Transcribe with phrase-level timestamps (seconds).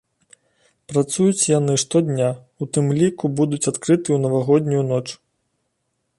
[0.93, 2.29] Працуюць яны штодня,
[2.65, 5.07] у тым ліку будуць адкрытыя ў навагоднюю ноч.